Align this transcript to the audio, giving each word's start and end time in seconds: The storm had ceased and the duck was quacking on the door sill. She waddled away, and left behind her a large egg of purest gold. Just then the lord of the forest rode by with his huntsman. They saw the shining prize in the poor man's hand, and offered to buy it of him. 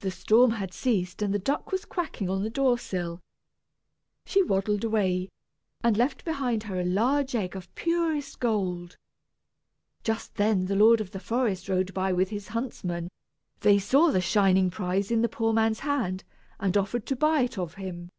The 0.00 0.10
storm 0.10 0.50
had 0.50 0.74
ceased 0.74 1.22
and 1.22 1.32
the 1.32 1.38
duck 1.38 1.70
was 1.70 1.84
quacking 1.84 2.28
on 2.28 2.42
the 2.42 2.50
door 2.50 2.76
sill. 2.76 3.20
She 4.26 4.42
waddled 4.42 4.82
away, 4.82 5.28
and 5.80 5.96
left 5.96 6.24
behind 6.24 6.64
her 6.64 6.80
a 6.80 6.84
large 6.84 7.36
egg 7.36 7.54
of 7.54 7.72
purest 7.76 8.40
gold. 8.40 8.96
Just 10.02 10.34
then 10.34 10.64
the 10.64 10.74
lord 10.74 11.00
of 11.00 11.12
the 11.12 11.20
forest 11.20 11.68
rode 11.68 11.94
by 11.94 12.12
with 12.12 12.30
his 12.30 12.48
huntsman. 12.48 13.12
They 13.60 13.78
saw 13.78 14.10
the 14.10 14.20
shining 14.20 14.70
prize 14.70 15.08
in 15.08 15.22
the 15.22 15.28
poor 15.28 15.52
man's 15.52 15.78
hand, 15.86 16.24
and 16.58 16.76
offered 16.76 17.06
to 17.06 17.14
buy 17.14 17.42
it 17.42 17.56
of 17.58 17.74
him. 17.74 18.10